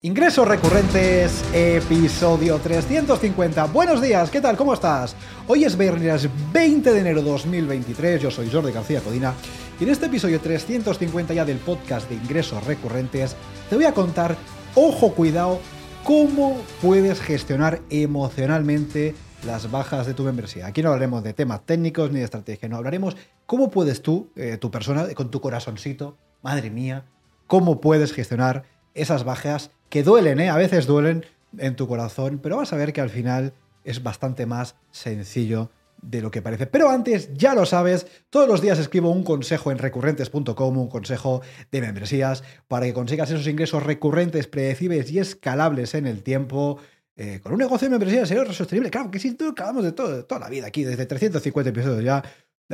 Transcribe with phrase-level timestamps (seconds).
[0.00, 3.64] Ingresos recurrentes, episodio 350.
[3.64, 4.56] Buenos días, ¿qué tal?
[4.56, 5.16] ¿Cómo estás?
[5.48, 9.34] Hoy es viernes 20 de enero de 2023, yo soy Jordi García Codina
[9.80, 13.34] y en este episodio 350 ya del podcast de ingresos recurrentes
[13.68, 14.36] te voy a contar,
[14.76, 15.58] ojo cuidado,
[16.04, 20.68] cómo puedes gestionar emocionalmente las bajas de tu membresía.
[20.68, 24.58] Aquí no hablaremos de temas técnicos ni de estrategia, no hablaremos cómo puedes tú, eh,
[24.58, 27.04] tu persona, con tu corazoncito, madre mía,
[27.48, 28.62] cómo puedes gestionar
[28.94, 30.50] esas bajas que duelen, ¿eh?
[30.50, 31.24] a veces duelen
[31.56, 33.52] en tu corazón, pero vas a ver que al final
[33.84, 35.70] es bastante más sencillo
[36.02, 36.66] de lo que parece.
[36.66, 41.42] Pero antes, ya lo sabes, todos los días escribo un consejo en recurrentes.com, un consejo
[41.72, 46.78] de membresías, para que consigas esos ingresos recurrentes, predecibles y escalables en el tiempo.
[47.16, 48.90] Eh, con un negocio de membresías serio sostenible.
[48.90, 52.22] Claro que sí, acabamos de, todo, de toda la vida aquí, desde 350 episodios ya,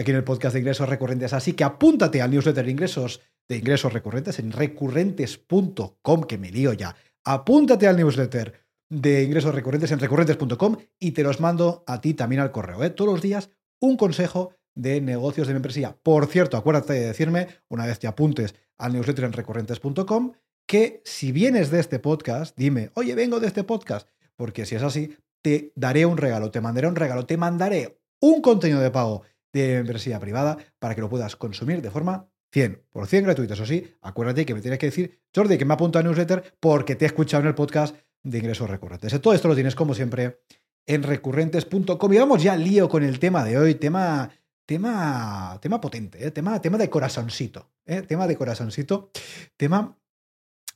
[0.00, 1.32] aquí en el podcast de ingresos recurrentes.
[1.32, 6.72] Así que apúntate al newsletter de ingresos de ingresos recurrentes en recurrentes.com, que me lío
[6.72, 6.96] ya.
[7.24, 8.54] Apúntate al newsletter
[8.88, 12.82] de ingresos recurrentes en recurrentes.com y te los mando a ti también al correo.
[12.84, 12.90] ¿eh?
[12.90, 15.96] Todos los días un consejo de negocios de membresía.
[16.02, 20.32] Por cierto, acuérdate de decirme, una vez te apuntes al newsletter en recurrentes.com,
[20.66, 24.82] que si vienes de este podcast, dime, oye, vengo de este podcast, porque si es
[24.82, 29.22] así, te daré un regalo, te mandaré un regalo, te mandaré un contenido de pago
[29.52, 33.54] de membresía privada para que lo puedas consumir de forma 100% gratuito.
[33.54, 36.96] Eso sí, acuérdate que me tienes que decir, Jordi, que me apunto a newsletter porque
[36.96, 39.20] te he escuchado en el podcast de ingresos recurrentes.
[39.20, 40.42] Todo esto lo tienes como siempre
[40.86, 42.12] en recurrentes.com.
[42.12, 44.30] Y vamos ya al lío con el tema de hoy, tema,
[44.66, 46.30] tema, tema potente, ¿eh?
[46.30, 48.02] tema, tema de corazoncito, ¿eh?
[48.02, 49.10] tema de corazoncito,
[49.56, 49.96] tema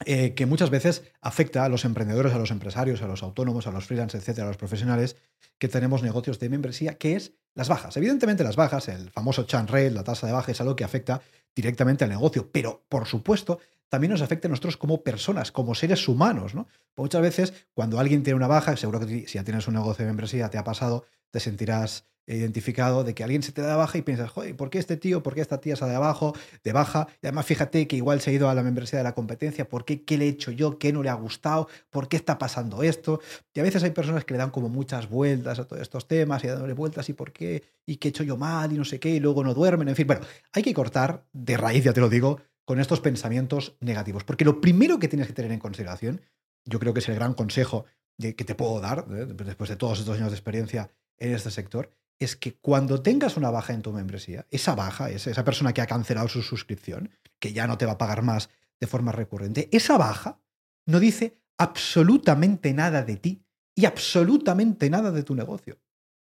[0.05, 3.71] eh, que muchas veces afecta a los emprendedores, a los empresarios, a los autónomos, a
[3.71, 5.17] los freelancers, etcétera, a los profesionales
[5.59, 7.97] que tenemos negocios de membresía, que es las bajas.
[7.97, 11.23] Evidentemente, las bajas, el famoso churn rate, la tasa de baja, es algo que afecta
[11.55, 13.59] directamente al negocio, pero por supuesto
[13.89, 16.55] también nos afecta a nosotros como personas, como seres humanos.
[16.55, 16.69] ¿no?
[16.97, 20.11] Muchas veces, cuando alguien tiene una baja, seguro que si ya tienes un negocio de
[20.11, 24.03] membresía, te ha pasado, te sentirás identificado de que alguien se te da baja y
[24.03, 26.35] piensas, joder, ¿por qué este tío, por qué esta tía está de abajo,
[26.65, 27.07] de baja?
[27.23, 29.85] Y además fíjate que igual se ha ido a la membresía de la competencia, ¿por
[29.85, 30.03] qué?
[30.03, 30.79] ¿Qué le he hecho yo?
[30.79, 31.69] ¿Qué no le ha gustado?
[31.91, 33.21] ¿Por qué está pasando esto?
[33.55, 36.43] Y a veces hay personas que le dan como muchas vueltas a todos estos temas
[36.45, 38.99] y dándole vueltas y por qué, y qué he hecho yo mal y no sé
[38.99, 40.23] qué, y luego no duermen, en fin, bueno,
[40.53, 44.61] hay que cortar de raíz, ya te lo digo, con estos pensamientos negativos, porque lo
[44.61, 46.21] primero que tienes que tener en consideración,
[46.65, 47.85] yo creo que es el gran consejo
[48.19, 49.27] que te puedo dar, ¿eh?
[49.27, 53.51] después de todos estos años de experiencia en este sector, es que cuando tengas una
[53.51, 57.67] baja en tu membresía, esa baja, esa persona que ha cancelado su suscripción, que ya
[57.67, 58.49] no te va a pagar más
[58.81, 60.41] de forma recurrente, esa baja
[60.87, 63.45] no dice absolutamente nada de ti
[63.75, 65.79] y absolutamente nada de tu negocio.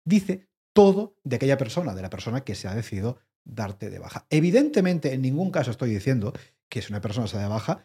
[0.06, 4.26] Dice todo de aquella persona, de la persona que se ha decidido darte de baja.
[4.30, 6.34] Evidentemente, en ningún caso estoy diciendo
[6.70, 7.84] que si una persona se de baja,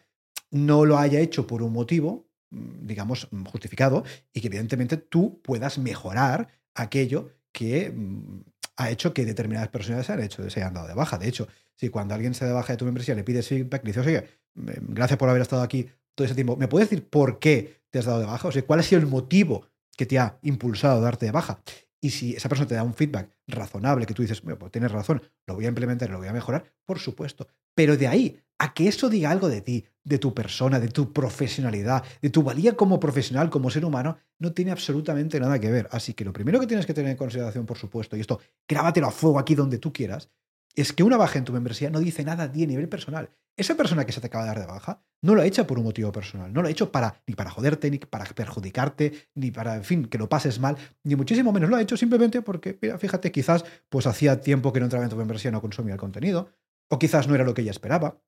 [0.51, 4.03] no lo haya hecho por un motivo, mm, digamos, justificado,
[4.33, 8.43] y que evidentemente tú puedas mejorar aquello que mm,
[8.75, 11.17] ha hecho que determinadas personas se han, hecho, se hayan dado de baja.
[11.17, 13.89] De hecho, si cuando alguien se da baja de tu membresía le pides feedback, le
[13.89, 17.39] dices, oye, mm, gracias por haber estado aquí todo ese tiempo, ¿me puedes decir por
[17.39, 18.47] qué te has dado de baja?
[18.47, 19.65] O sea, ¿cuál ha sido el motivo
[19.97, 21.59] que te ha impulsado a darte de baja?
[22.07, 24.93] Y si esa persona te da un feedback razonable, que tú dices, bueno, pues tienes
[24.93, 27.49] razón, lo voy a implementar, lo voy a mejorar, por supuesto.
[27.75, 31.11] Pero de ahí a que eso diga algo de ti, de tu persona, de tu
[31.11, 35.89] profesionalidad, de tu valía como profesional, como ser humano, no tiene absolutamente nada que ver.
[35.91, 39.07] Así que lo primero que tienes que tener en consideración, por supuesto, y esto grábatelo
[39.07, 40.31] a fuego aquí donde tú quieras,
[40.77, 43.31] es que una baja en tu membresía no dice nada a nivel personal.
[43.57, 45.79] Esa persona que se te acaba de dar de baja no lo ha hecho por
[45.79, 49.49] un motivo personal, no lo ha hecho para, ni para joderte, ni para perjudicarte, ni
[49.49, 51.71] para, en fin, que lo pases mal, ni muchísimo menos.
[51.71, 55.09] Lo ha hecho simplemente porque, mira, fíjate, quizás pues hacía tiempo que no entraba en
[55.09, 56.51] tu membresía, no consumía el contenido,
[56.89, 58.21] o quizás no era lo que ella esperaba,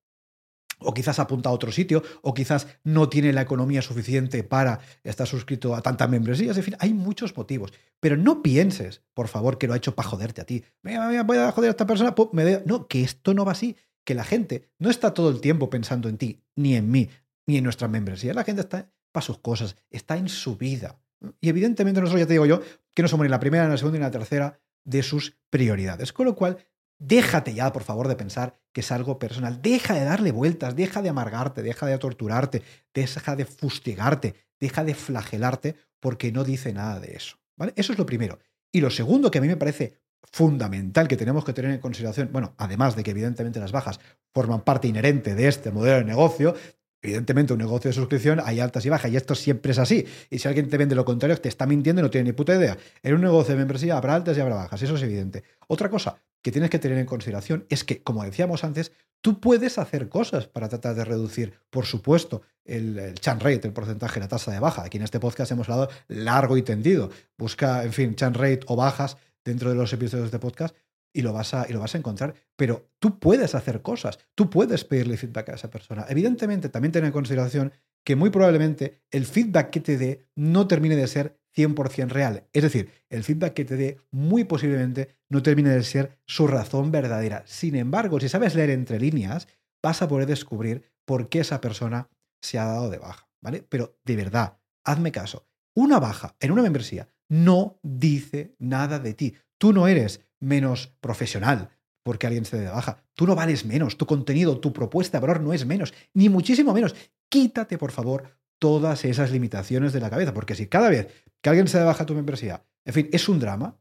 [0.79, 5.27] o quizás apunta a otro sitio, o quizás no tiene la economía suficiente para estar
[5.27, 6.57] suscrito a tantas membresías.
[6.57, 7.73] En fin, hay muchos motivos.
[7.99, 10.63] Pero no pienses, por favor, que lo ha hecho para joderte a ti.
[10.81, 12.15] Venga, voy a joder a esta persona.
[12.31, 13.75] me No, que esto no va así.
[14.05, 17.09] Que la gente no está todo el tiempo pensando en ti, ni en mí,
[17.45, 18.33] ni en nuestra membresía.
[18.33, 20.99] La gente está para sus cosas, está en su vida.
[21.41, 22.61] Y evidentemente nosotros ya te digo yo
[22.93, 26.13] que no somos ni la primera, ni la segunda, ni la tercera de sus prioridades.
[26.13, 26.57] Con lo cual,
[26.99, 29.61] Déjate ya, por favor, de pensar que es algo personal.
[29.61, 32.61] Deja de darle vueltas, deja de amargarte, deja de torturarte,
[32.93, 37.37] deja de fustigarte, deja de flagelarte porque no dice nada de eso.
[37.55, 37.71] ¿vale?
[37.77, 38.39] Eso es lo primero.
[38.71, 39.93] Y lo segundo que a mí me parece
[40.31, 43.99] fundamental que tenemos que tener en consideración, bueno, además de que evidentemente las bajas
[44.33, 46.53] forman parte inherente de este modelo de negocio,
[47.01, 50.05] Evidentemente, un negocio de suscripción hay altas y bajas, y esto siempre es así.
[50.29, 52.53] Y si alguien te vende lo contrario, te está mintiendo y no tiene ni puta
[52.53, 52.77] idea.
[53.01, 55.45] En un negocio de membresía habrá altas y habrá bajas, eso es evidente.
[55.67, 58.91] Otra cosa que tienes que tener en consideración es que, como decíamos antes,
[59.21, 63.73] tú puedes hacer cosas para tratar de reducir, por supuesto, el, el churn rate, el
[63.73, 64.83] porcentaje, la tasa de baja.
[64.83, 67.09] Aquí en este podcast hemos hablado largo y tendido.
[67.37, 70.75] Busca, en fin, churn rate o bajas dentro de los episodios de podcast
[71.13, 72.35] y lo vas a, y lo vas a encontrar.
[72.55, 76.05] Pero tú puedes hacer cosas, tú puedes pedirle feedback a esa persona.
[76.09, 77.73] Evidentemente, también ten en consideración
[78.05, 82.47] que muy probablemente el feedback que te dé no termine de ser 100% real.
[82.53, 86.91] Es decir, el feedback que te dé muy posiblemente no termine de ser su razón
[86.91, 87.43] verdadera.
[87.45, 89.47] Sin embargo, si sabes leer entre líneas,
[89.83, 92.09] vas a poder descubrir por qué esa persona
[92.41, 93.63] se ha dado de baja, ¿vale?
[93.67, 95.47] Pero de verdad, hazme caso.
[95.75, 99.35] Una baja en una membresía no dice nada de ti.
[99.57, 101.69] Tú no eres menos profesional
[102.03, 103.03] porque alguien se dé de baja.
[103.13, 103.97] Tú no vales menos.
[103.97, 106.95] Tu contenido, tu propuesta de valor no es menos, ni muchísimo menos.
[107.29, 111.67] Quítate, por favor, todas esas limitaciones de la cabeza, porque si cada vez que alguien
[111.67, 113.79] se baja tu membresía, en fin, es un drama,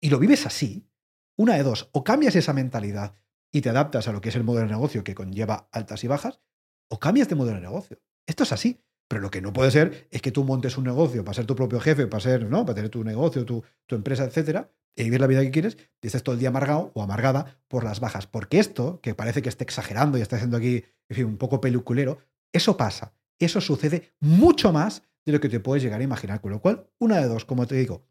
[0.00, 0.88] y lo vives así,
[1.36, 3.14] una de dos, o cambias esa mentalidad
[3.52, 6.06] y te adaptas a lo que es el modelo de negocio que conlleva altas y
[6.06, 6.40] bajas,
[6.88, 8.00] o cambias de modelo de negocio.
[8.26, 8.82] Esto es así.
[9.08, 11.54] Pero lo que no puede ser es que tú montes un negocio para ser tu
[11.54, 12.64] propio jefe, para ser, ¿no?
[12.64, 16.06] Para tener tu negocio, tu, tu empresa, etcétera, y vivir la vida que quieres, y
[16.08, 18.26] estés todo el día amargado o amargada por las bajas.
[18.26, 21.60] Porque esto, que parece que esté exagerando y está haciendo aquí en fin, un poco
[21.60, 22.18] peluculero,
[22.52, 23.14] eso pasa.
[23.38, 26.40] Eso sucede mucho más de lo que te puedes llegar a imaginar.
[26.40, 28.06] Con lo cual, una de dos, como te digo,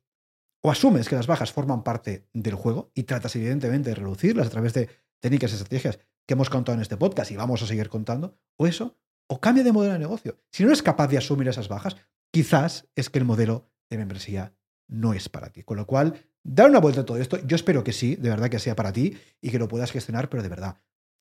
[0.61, 4.49] o asumes que las bajas forman parte del juego y tratas evidentemente de reducirlas a
[4.49, 4.89] través de
[5.19, 8.65] técnicas y estrategias que hemos contado en este podcast y vamos a seguir contando, o
[8.65, 10.39] eso, o cambia de modelo de negocio.
[10.51, 11.95] Si no eres capaz de asumir esas bajas,
[12.31, 14.55] quizás es que el modelo de membresía
[14.87, 15.63] no es para ti.
[15.63, 17.37] Con lo cual, dar una vuelta a todo esto.
[17.45, 20.29] Yo espero que sí, de verdad que sea para ti y que lo puedas gestionar,
[20.29, 20.77] pero de verdad,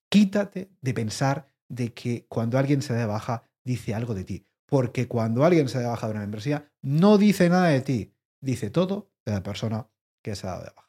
[0.09, 4.47] quítate de pensar de que cuando alguien se da de baja dice algo de ti.
[4.65, 8.69] Porque cuando alguien se da baja de una membresía, no dice nada de ti, dice
[8.69, 9.89] todo de la persona
[10.23, 10.85] que se ha dado de baja.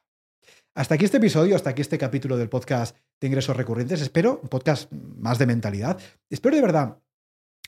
[0.74, 4.00] Hasta aquí este episodio, hasta aquí este capítulo del podcast de ingresos recurrentes.
[4.00, 5.98] Espero un podcast más de mentalidad.
[6.28, 6.98] Espero de verdad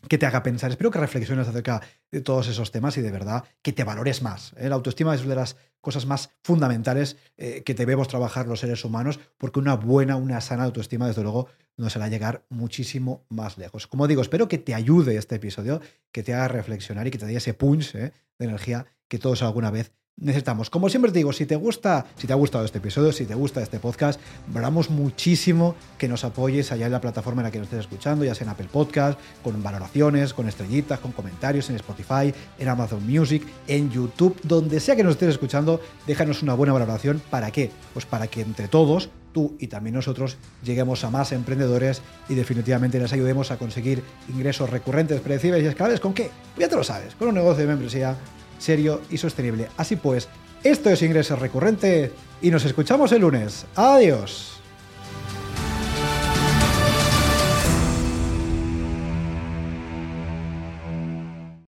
[0.06, 0.70] que te haga pensar.
[0.70, 4.54] Espero que reflexiones acerca de todos esos temas y de verdad que te valores más.
[4.58, 4.68] ¿eh?
[4.68, 8.84] La autoestima es una de las cosas más fundamentales eh, que debemos trabajar los seres
[8.84, 11.48] humanos porque una buena, una sana autoestima, desde luego,
[11.78, 13.86] nos hará llegar muchísimo más lejos.
[13.86, 15.80] Como digo, espero que te ayude este episodio,
[16.12, 18.12] que te haga reflexionar y que te dé ese punch ¿eh?
[18.38, 20.70] de energía que todos alguna vez necesitamos.
[20.70, 23.34] Como siempre te digo, si te gusta, si te ha gustado este episodio, si te
[23.34, 27.58] gusta este podcast, valoramos muchísimo que nos apoyes allá en la plataforma en la que
[27.58, 31.76] nos estés escuchando, ya sea en Apple Podcast, con valoraciones, con estrellitas, con comentarios en
[31.76, 36.72] Spotify, en Amazon Music, en YouTube, donde sea que nos estés escuchando, déjanos una buena
[36.72, 37.22] valoración.
[37.30, 37.70] ¿Para qué?
[37.92, 42.98] Pues para que entre todos tú y también nosotros lleguemos a más emprendedores y definitivamente
[42.98, 46.00] les ayudemos a conseguir ingresos recurrentes, predecibles y escalables.
[46.00, 46.30] ¿Con qué?
[46.54, 48.16] Pues ya te lo sabes, con un negocio de membresía
[48.58, 49.68] serio y sostenible.
[49.76, 50.28] Así pues,
[50.62, 52.12] esto es Ingresos Recurrente
[52.42, 53.66] y nos escuchamos el lunes.
[53.76, 54.57] Adiós.